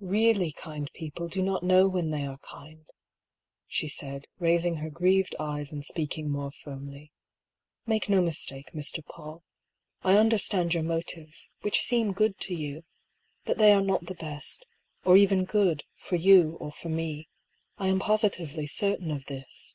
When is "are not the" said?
13.72-14.14